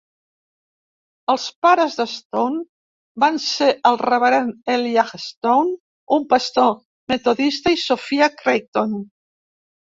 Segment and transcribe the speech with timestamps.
[1.33, 2.61] Els pares de Stone
[3.25, 5.77] van ser el reverend Elijah Stone,
[6.19, 6.75] un pastor
[7.15, 9.01] metodista, i Sophia Creighton.